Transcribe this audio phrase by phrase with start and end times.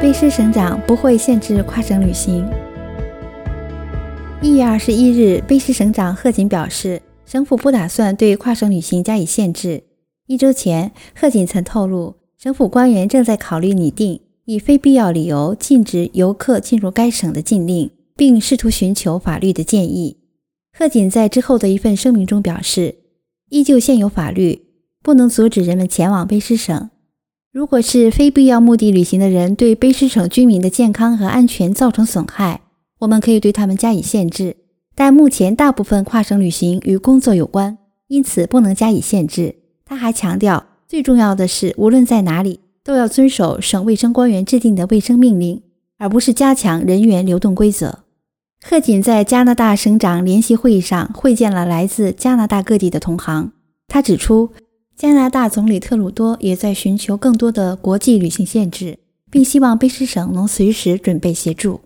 [0.00, 2.48] 卑诗省长不会限制跨省旅行。
[4.40, 9.82] 一月二十一日，卑诗省长贺锦表示，省府不打算对跨省旅行加以限制。
[10.26, 20.16] 一周前，贺锦曾透露，省府官员正在考虑拟定以非必要理由禁止游客进入该省的禁令，并试图寻求法律的建议。
[20.72, 22.94] 贺锦在之后的一份声明中表示，
[23.50, 24.62] 依旧现有法律
[25.02, 26.88] 不能阻止人们前往卑诗省。
[27.52, 32.60] 如果是非必要目的旅行的人对卑诗省居民的健康和安全造成损害，
[33.00, 34.54] 我们可以对他们加以限制。
[34.94, 39.56] 但目前大部分跨省旅行与工作有关，因此不能加以限制。
[39.84, 45.60] 他还强调，最重要的是，无论在哪里都要遵守省卫生官员制定的卫生命令，
[45.98, 48.04] 而不是加强人员流动规则。
[48.62, 53.50] 贺锦在加拿大省长联席会议上会见了来自加拿大各地的同行。
[53.88, 54.52] 他指出。
[55.00, 58.98] 加拿大总理特鲁多也在寻求更多的国际旅行限制，
[59.30, 61.80] 并希望卑诗省能随时准备协助。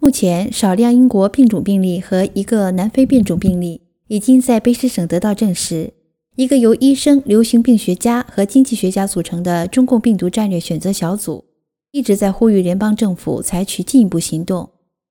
[0.00, 5.92] 目前，少量英国变种病例和一个南非变种病例已经在卑诗省得到证实。
[6.36, 11.44] 一个由医生、流行病学家和经济学家组成的中共病毒战略选择小组
[11.90, 14.70] 一直在呼吁联邦政府采取进一步行动，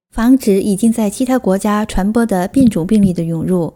[0.09, 3.75] 防止已经在其他国家传播的变种病例的涌入。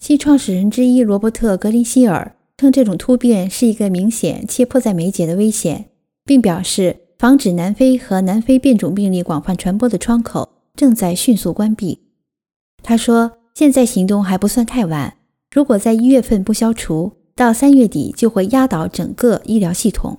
[0.00, 2.36] 其创始人之一罗伯特·格林希尔。
[2.58, 5.86] 称这种突变是一个明显且迫在眉睫的危险，
[6.24, 12.00] 并表示防止南非和南非变种病例广泛传播的窗口正在迅速关闭。
[12.82, 15.18] 他说：“现在行动还不算太晚，
[15.52, 20.18] 如果在一月份不消除，到三月底就会压倒整个医疗系统。”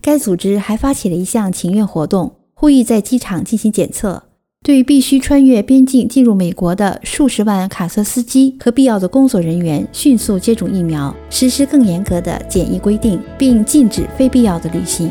[0.00, 4.22] 该组织还发起了一项请愿活动，呼吁在机场进行检测。
[4.62, 15.10] 对必须穿越边境进入美国的数十万卡车司机和必要的工作人员，迅速接种疫苗，实施更严格的检疫规定，并禁止非必要的旅行。